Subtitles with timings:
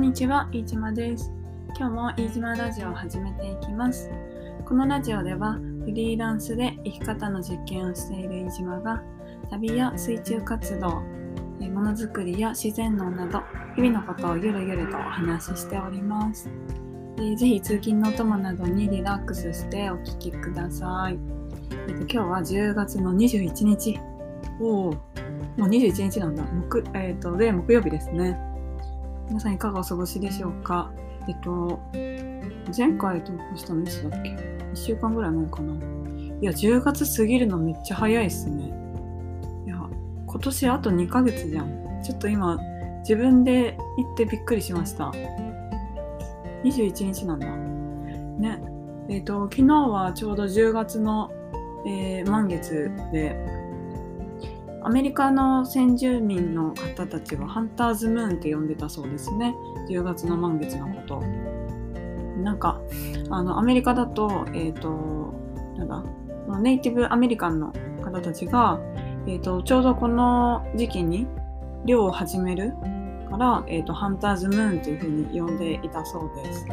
[0.00, 1.30] んにちは、飯島です。
[1.78, 4.10] 今日も飯島ラジオを始めていきます。
[4.64, 9.02] このラジオでは、フリーランスで生き方の実験をしている飯島が、
[9.50, 11.02] 旅や水中活動、
[11.60, 13.42] えーものづくりや自然農など、
[13.76, 16.48] 日々のことをゆるゆるとお話ししております。
[17.18, 21.18] えーぜひ通勤のお供などにリラックスしてお聞きください。
[21.88, 24.00] えっと今日は10月の21日。
[24.62, 24.96] おお、も
[25.58, 26.42] う21日なんだ。
[26.44, 28.49] 木、えっ、と、で、木曜日ですね。
[29.30, 30.90] 皆さんいかがお過ごしでしょうか？
[31.28, 31.80] えっと、
[32.76, 35.72] 前回投稿したのいつだっけ ?1 週間ぐらい前かな。
[35.74, 38.74] いや、10月過ぎるのめっちゃ早いっすね。
[39.66, 39.76] いや、
[40.26, 42.02] 今年あと2ヶ月じゃん。
[42.02, 42.58] ちょっと今、
[43.02, 45.12] 自分で言ってびっくりしました。
[46.64, 47.46] 21日なんだ。
[47.46, 48.60] ね。
[49.08, 51.30] えっ、と、昨日はちょうど10月の、
[51.86, 53.36] えー満月で、
[54.82, 59.54] アメリカの先住民の方たちはハンターズムーンって呼んでたそうですね。
[59.88, 61.20] 10月の満月のこと。
[62.42, 62.80] なんか、
[63.28, 65.34] あの、アメリカだと、えっ、と、
[65.76, 66.04] なんだ、
[66.60, 68.80] ネイティブアメリカンの方たちが、
[69.26, 71.26] えっ、と、ちょうどこの時期に
[71.84, 72.72] 漁を始める
[73.30, 76.64] から、えっ、と、ハンターズムーンというふうに呼んでいたそうです。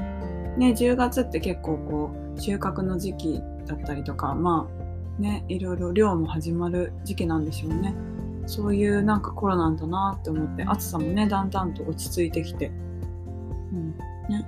[0.57, 4.76] ね、10月って結構こう、収穫の時期だったりとか、まあ、
[5.19, 7.95] ね、いろいろ漁も始まる時期なんでしょうね。
[8.45, 12.71] そういうなんか頃なんだなって思って、暑さもね、だんだんと落ち着いてきて。
[13.73, 13.95] うん、
[14.29, 14.45] ね。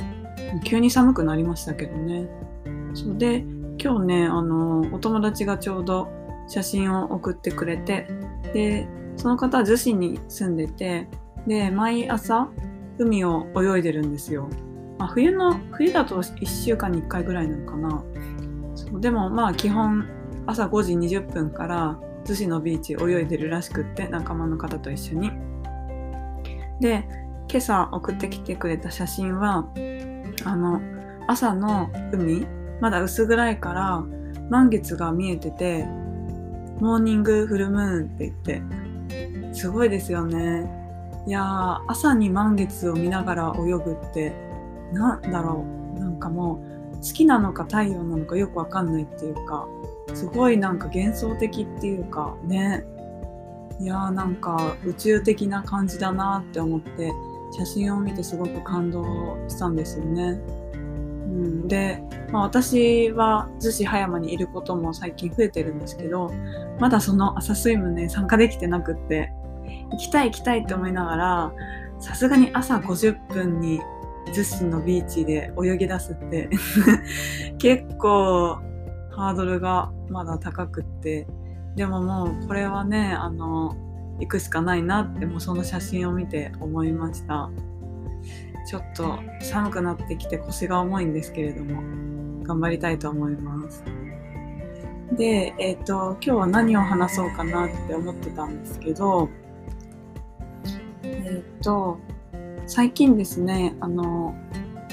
[0.64, 2.28] 急に寒くなりましたけどね。
[2.94, 3.44] そうで、
[3.81, 6.08] 今日ね、あの、お友達がちょうど
[6.47, 8.08] 写真を送ってくれて、
[8.53, 11.08] で、その方は逗子に住んでて、
[11.45, 12.50] で、毎朝
[12.97, 14.50] 海を泳いでるんですよ。
[14.97, 18.03] まあ、冬の、冬だと1週間に1回ぐらいなのかな。
[18.75, 20.06] そうでもまあ基本
[20.50, 25.31] 朝5時20分から逗子のビーチ泳いでるらしくって仲間の方と一緒に。
[26.80, 27.08] で
[27.47, 29.67] 今朝送ってきてくれた写真は
[30.45, 30.81] あの
[31.28, 32.47] 朝の海
[32.79, 34.03] まだ薄暗いから
[34.50, 35.85] 満月が見えてて
[36.79, 40.68] モーニングフルムーンって言ってすごいですよね。
[41.28, 44.34] いやー朝に満月を見ながら泳ぐって
[44.94, 45.63] なんだろ
[45.95, 46.63] うなんかも
[46.94, 49.68] う好きなのか太陽なのかよくわかんないっていうか
[50.16, 52.86] すごいなんか幻想的っていうかね
[53.80, 57.12] いやーなんか宇宙的な感じだなって思って
[57.52, 60.40] 写真を見てすごく感動したんですよね。
[61.30, 66.34] うん、で、まあ、私は逗子葉山にいることも最近増えてるんですけど
[66.80, 69.31] まだその朝スイムね参加できてなくって
[69.92, 71.53] 行きたい行きたいって思いながら
[72.00, 73.80] さすがに朝50分に
[74.28, 76.50] 逗子のビーチで泳ぎ出すって
[77.58, 78.59] 結構
[79.19, 81.28] ハードルがまだ高くって。
[81.75, 83.75] でももうこれはねあの
[84.19, 87.50] 行くしかないなってもうその写真を見て思いました。
[88.66, 91.81] ちょっと寒くなってきて腰が重いんですけれども
[92.44, 93.84] 頑張りたいと思います。
[95.18, 99.30] でえっ、と今日は何を話そうかなって思ってたんですけど
[101.03, 101.97] えっ、と
[102.68, 104.36] 最近ですねあの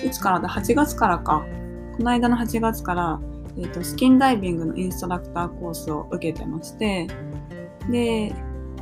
[0.04, 1.44] いつからだ？8月からか。
[1.96, 3.20] この間の8月から、
[3.58, 7.06] えー、とスキンダイビングのインストラクターコースを受けてまして
[7.90, 8.34] で、え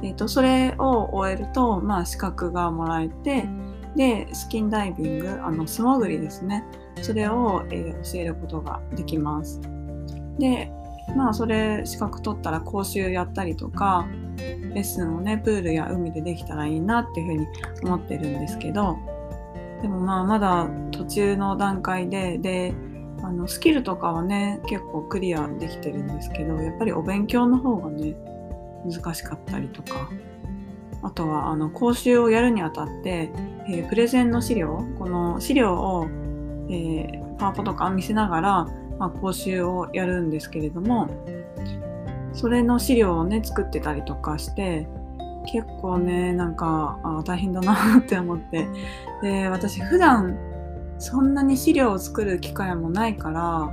[0.03, 3.49] ー、とそれを終えると、まあ、資格がもらえて
[3.97, 6.65] でスキンダイビングあの素潜りですね。
[7.03, 9.61] それを、えー教えることができます。
[10.39, 10.71] で
[11.17, 14.07] まあそれ資格取ったら講習やったりとか
[14.37, 17.47] レッスンをねプールや海でできたらいいなっていうふうに
[17.85, 18.97] 思ってるんですけど
[19.83, 22.75] でもまあまだ途中の段階でで
[23.25, 28.15] あのスキルとかはね結構クリアできてるんですけどやっぱりお勉強の方がね
[28.85, 30.09] 難しかったりとか。
[31.03, 33.31] あとはあの講習をやるにあたって、
[33.69, 36.07] えープレゼンの資料この資料を、
[36.71, 38.65] えーパワポとか見せながら、
[38.99, 41.09] まあ、講習をやるんですけれども
[42.33, 44.87] それの資料をね作ってたりとかして
[45.53, 48.67] 結構ねなんかあ大変だなって思って。
[49.23, 50.37] で私普段
[50.99, 53.73] そんなに資料を作る機会もないから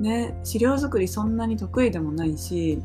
[0.00, 2.82] ね資料作りそんなに得意でもないし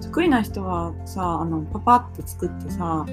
[0.00, 3.04] 得意な人はさあのパパッと作ってさ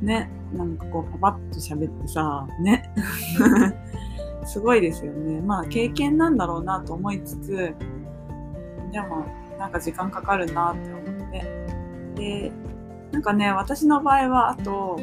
[0.00, 2.90] ねなんかこうパパッと喋ってさね。
[4.46, 5.40] すごいですよね。
[5.42, 7.74] まあ経験なんだろうなと思いつつ
[8.90, 9.26] でも
[9.58, 11.60] なんか時間かかるなって思って。
[12.16, 12.52] で
[13.12, 14.98] なんかね私の場合はあと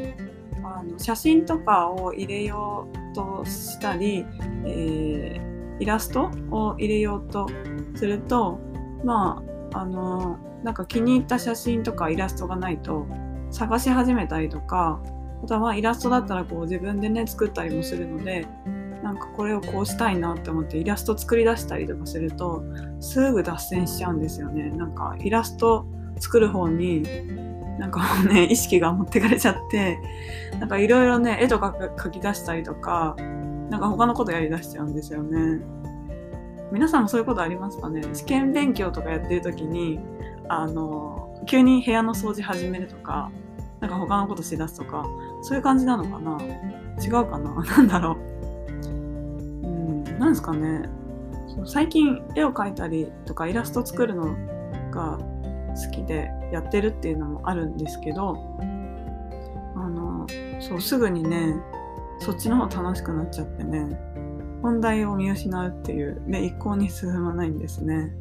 [0.76, 4.26] あの写真とかを入れようとしたり、
[4.66, 7.48] えーイラストを入れようと
[7.96, 8.60] すると
[9.04, 9.44] ま
[9.74, 13.06] ああのなんか気に入った写真とかイラストがないと
[13.52, 15.02] 探し始めたりとか
[15.44, 18.48] あとはイラストだったらこう自分でね作ったりもするので
[19.04, 22.64] なんかこれをこうしたいなって思ってイラスト作り出したりとかすると
[23.00, 24.72] すぐ脱線しちゃうんですよね。
[24.72, 25.86] なんかイラスト
[26.20, 27.04] 作る方に
[27.78, 30.00] なんかもうね 意識が持ってかれちゃって
[30.60, 33.16] なんかいろいろね絵とか描き出したりとか
[33.70, 35.62] なんか他のことやりだしちゃうんですよね。
[36.72, 38.02] 皆さんもそういうことありますかね？
[38.14, 40.00] 試験勉強とかやってる時に
[40.50, 43.32] あの急に部屋の掃除始めるとか
[43.80, 45.06] なんか他のことしだすとか
[45.42, 46.38] そういう感じなのかな？
[47.02, 47.54] 違うかな？
[47.64, 48.18] なんだろう。
[49.66, 50.90] うんなんですかね。
[51.66, 54.36] 最近絵を描いたりとかイラスト作るの
[54.92, 55.18] が
[55.76, 58.38] 好きでやってるっていうのもあるんですけど
[59.76, 60.26] あの
[60.60, 61.56] そうすぐにね
[62.20, 64.00] そっちの方楽しくなっちゃってね
[64.62, 68.12] 本題を見失うっていうで一向に進まないんですね。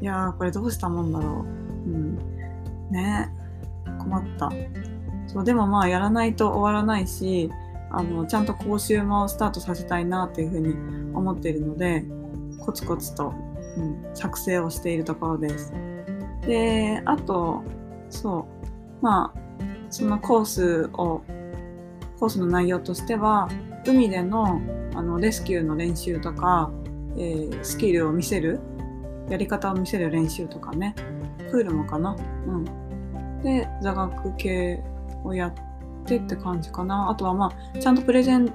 [0.00, 1.44] いやーこれどうしたもんだろ
[1.86, 1.90] う。
[1.90, 2.16] うん。
[2.90, 3.28] ね。
[3.98, 4.50] 困った。
[5.26, 7.50] そうでもまあやらないと終わらないし
[7.90, 10.74] あのちゃんと講習もスタートさせたいなっていうふうに
[11.14, 12.04] 思っているので
[12.60, 13.34] コツコツと、
[13.76, 15.72] うん、作成をしているところです。
[16.48, 17.62] であと
[18.08, 18.48] そ
[19.00, 19.04] う。
[19.04, 19.40] まあ
[19.90, 21.22] そのコースを
[22.18, 23.48] コースの内容としては
[23.86, 24.60] 海での
[24.94, 26.70] あのレスキューの練習とか、
[27.16, 28.60] えー、スキルを見せる
[29.28, 30.94] やり方を見せる練習とかね。
[31.50, 32.16] プールもかな。
[32.46, 33.42] うん。
[33.42, 34.82] で座学系
[35.24, 35.54] をやっ
[36.06, 37.10] てって感じかな。
[37.10, 38.50] あとはまあちゃんとプレゼン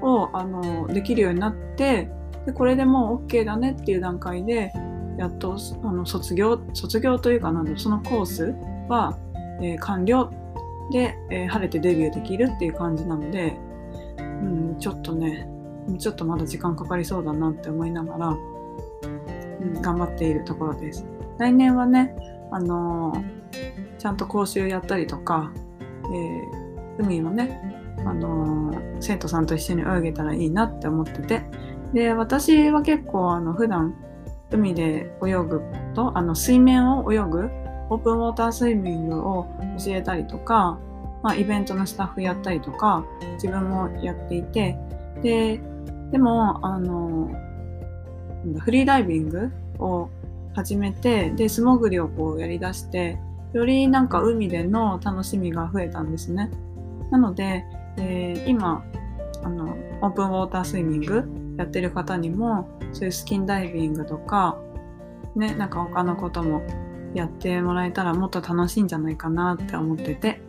[0.00, 2.08] をあのできるようになって
[2.46, 4.72] でこれでもう OK だねっていう段階で
[5.16, 8.54] やっとあの卒業卒業というかなんだそのコース
[8.88, 9.16] は、
[9.62, 10.30] えー、完了
[10.90, 13.56] で、えー、晴れてデビューできるっていう感じなので、
[14.18, 15.48] うん、ちょっとね
[15.98, 18.36] ちょっとまだ時間かかりそうだなって思いながら、う
[19.64, 21.04] ん、頑張っているところです。
[21.38, 22.14] 来年はね、
[22.50, 25.52] あのー、ちゃんと講習やったりとか、
[26.06, 27.60] えー、海もね、
[27.98, 31.42] あのー、生徒さんと一緒に泳げたらいいなって思ってて、
[31.92, 33.94] で、私は結構あの普段
[34.50, 35.62] 海で泳ぐ
[35.94, 37.50] と、あの水面を泳ぐ
[37.90, 39.46] オープンウォータースイミングを
[39.78, 40.78] 教えたりとか、
[41.22, 43.04] まあ、イベントのスタッフやったりとか、
[43.34, 44.76] 自分もやっていて、
[45.22, 45.60] で、
[46.10, 47.30] でも、あの、
[48.58, 50.10] フリーダイビングを
[50.54, 53.18] 始めて、で、素潜りをこうやりだして、
[53.52, 56.50] よりなんか海での楽しみが増えたんですね。
[57.10, 57.64] なので、
[57.96, 58.84] えー、今、
[59.42, 61.24] あの、オープンウォータースイミング
[61.56, 64.58] やってる方にも、そういうスキンダイビングとか、
[65.36, 66.62] ね、なんか他のことも
[67.14, 70.40] やってもらえたらもっと楽しいんじゃないかなって思ってて。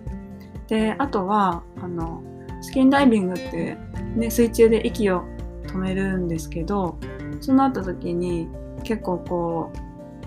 [0.68, 2.24] で、あとは、あの、
[2.62, 3.78] スキンダイビングって、
[4.16, 5.24] ね、水中で息を
[5.68, 6.98] 止めるんですけど、
[7.42, 8.48] そうなった時に
[8.84, 9.72] 結構こ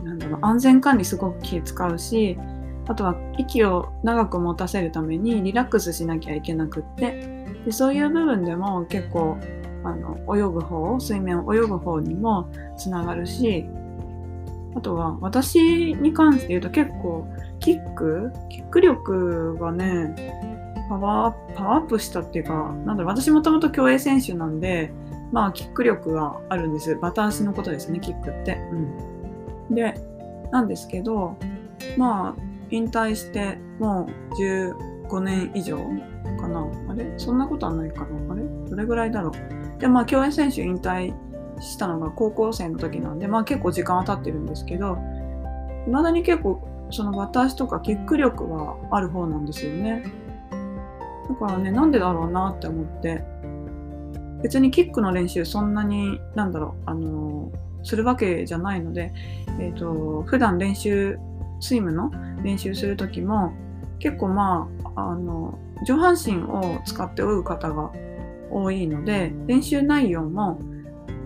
[0.01, 2.39] う、なんだろう、安全管理すごく気使うし、
[2.89, 9.37] あとは息を長く持たせるためにリラックスしなきゃいけなくってでそういう部分でも結構
[9.85, 13.65] あの泳ぐ方水面を泳ぐ方にもつながるし
[14.75, 17.27] あとは私に関して言うと結構
[17.61, 20.15] キックキック力がね
[20.89, 24.93] パワーパワーアップしたっていうかなんだろう私もともと競泳選手なんで
[25.33, 28.59] まあキック力があるんですバタ足のことですねキックって。
[29.69, 29.95] うん、で
[30.51, 31.37] なんですけど
[31.97, 34.37] まあ引退してもう
[35.09, 35.79] 5年以上
[36.41, 36.67] かな？
[36.89, 37.13] あれ？
[37.17, 38.33] そんなことはないかな？
[38.33, 38.43] あれ？
[38.69, 39.81] どれぐらいだろう？
[39.81, 41.15] でまあ競泳選手引退
[41.61, 44.99] したのが高校生の時なんで、まあ結構時間は経ってるんですけど、
[45.87, 50.05] 未だに結構その私とかキック力はある方なんですよね。
[51.29, 53.23] だからね、なんでだろうなって思って、
[54.43, 59.13] 別にキックの練習そんなに、なんだろう、あのするわけじゃないので、
[59.61, 61.19] えっ、ー、と、普段練習、
[61.61, 62.11] スイムの
[62.43, 63.53] 練習する時も、
[63.99, 67.93] 結構まあ、あの、上半身を使って泳ぐ方が
[68.51, 70.61] 多いので、練習内容も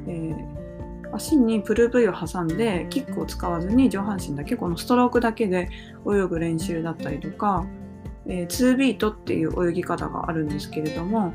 [0.07, 5.69] えー、足にプル V を挟んでキックを使わずに上半身だけこのストロークだけで
[6.07, 7.67] 泳ぐ練習だったりとか、
[8.27, 11.35] えー、2ビートっていう泳ぎ方があるんですけれども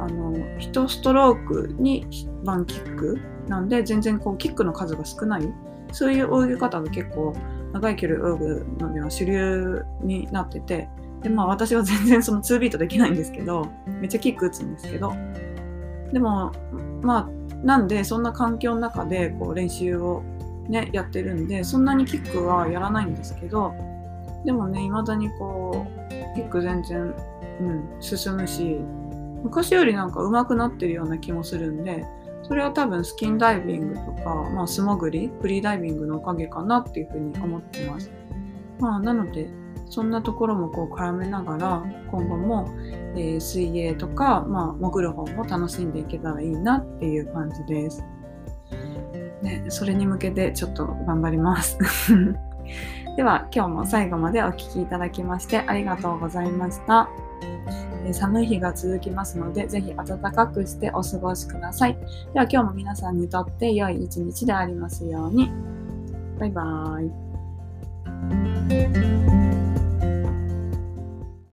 [0.00, 2.06] あの1ストロークに
[2.44, 3.18] 1キック
[3.48, 5.48] なんで全然こうキックの数が少ない
[5.92, 7.34] そういう泳ぎ方が結構
[7.72, 10.88] 長い距離泳ぐのには主流になってて
[11.22, 15.12] でまあ私は全然その2ビートできないんですけどめっちゃキック打つんですけど
[16.12, 16.52] でも
[17.02, 20.22] まあなんでそんな環境の中でこう練習を
[20.68, 23.74] ねやってるんでそんなにキックはやらないんですけど
[24.44, 27.14] でもね未だにこうキック全然、
[27.60, 28.78] うん、進むし
[29.42, 32.04] 昔よりなんか上手くなってるような気もするんで
[32.42, 38.10] それは多分スキンダイビングとか、まあ、素潜りフリーダイビングのおかげかなっていうふうに思ってます。
[38.78, 39.50] まあ、なので
[39.90, 42.68] そんなところもこう絡めながら今後も、
[43.16, 48.04] えー、水泳とか、まあ、潜る方も楽しんでいけたらいいなっていう感じです。
[49.42, 51.78] ね、それに向けてちょっと頑張ります。
[53.16, 57.08] では今日も最後までお聴きいただきましてありがとうございました。
[58.12, 61.98] 寒い日が続きますので、ぜひ暖かくしてお過ごしください。
[62.32, 65.50] では今日も皆さんにとって良い一日でありますように。
[66.38, 69.57] バイバーイ。